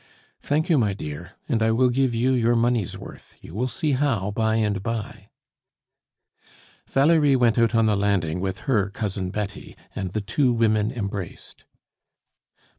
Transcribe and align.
Thank 0.41 0.67
you, 0.67 0.79
my 0.79 0.93
dear; 0.93 1.33
and 1.47 1.61
I 1.61 1.69
will 1.69 1.89
give 1.89 2.15
you 2.15 2.33
your 2.33 2.55
money's 2.55 2.97
worth, 2.97 3.35
you 3.39 3.53
will 3.53 3.67
see 3.67 3.91
how 3.91 4.31
by 4.31 4.55
and 4.55 4.81
by." 4.81 5.29
Valerie 6.87 7.35
went 7.35 7.59
out 7.59 7.75
on 7.75 7.85
the 7.85 7.95
landing 7.95 8.39
with 8.39 8.61
her 8.61 8.89
Cousin 8.89 9.29
Betty, 9.29 9.77
and 9.95 10.09
the 10.13 10.19
two 10.21 10.51
women 10.53 10.91
embraced. 10.91 11.65